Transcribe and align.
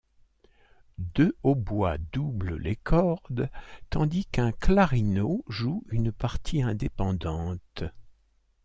Deux 0.97 1.37
hautbois 1.43 1.99
doublent 1.99 2.55
les 2.57 2.75
cordes 2.75 3.51
tandis 3.91 4.25
qu'un 4.25 4.51
clarino 4.51 5.45
joue 5.47 5.83
une 5.91 6.11
partie 6.11 6.63
indépendante. 6.63 7.83